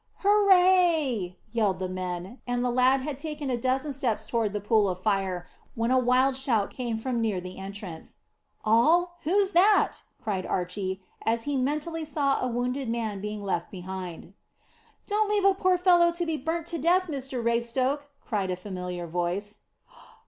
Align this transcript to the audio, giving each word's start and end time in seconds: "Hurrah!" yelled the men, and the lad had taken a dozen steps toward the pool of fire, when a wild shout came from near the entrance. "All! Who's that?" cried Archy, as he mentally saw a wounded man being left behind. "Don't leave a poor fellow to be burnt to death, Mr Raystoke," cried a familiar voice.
"Hurrah!" 0.23 1.35
yelled 1.51 1.77
the 1.77 1.87
men, 1.87 2.41
and 2.47 2.65
the 2.65 2.71
lad 2.71 3.01
had 3.01 3.19
taken 3.19 3.51
a 3.51 3.55
dozen 3.55 3.93
steps 3.93 4.25
toward 4.25 4.51
the 4.51 4.59
pool 4.59 4.89
of 4.89 5.03
fire, 5.03 5.45
when 5.75 5.91
a 5.91 5.99
wild 5.99 6.35
shout 6.35 6.71
came 6.71 6.97
from 6.97 7.21
near 7.21 7.39
the 7.39 7.59
entrance. 7.59 8.15
"All! 8.65 9.17
Who's 9.25 9.51
that?" 9.51 10.01
cried 10.19 10.43
Archy, 10.47 11.03
as 11.23 11.43
he 11.43 11.55
mentally 11.55 12.03
saw 12.03 12.41
a 12.41 12.47
wounded 12.47 12.89
man 12.89 13.21
being 13.21 13.43
left 13.43 13.69
behind. 13.69 14.33
"Don't 15.05 15.29
leave 15.29 15.45
a 15.45 15.53
poor 15.53 15.77
fellow 15.77 16.11
to 16.13 16.25
be 16.25 16.35
burnt 16.35 16.65
to 16.73 16.79
death, 16.79 17.05
Mr 17.05 17.39
Raystoke," 17.43 18.07
cried 18.25 18.49
a 18.49 18.55
familiar 18.55 19.05
voice. 19.05 19.59